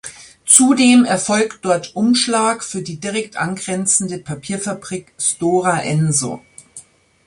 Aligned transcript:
Zudem 0.47 1.05
erfolgt 1.05 1.59
dort 1.63 1.95
Umschlag 1.95 2.63
für 2.63 2.81
die 2.81 2.99
direkt 2.99 3.37
angrenzende 3.37 4.17
Papierfabrik 4.17 5.13
Stora 5.19 5.79
Enso. 5.83 6.41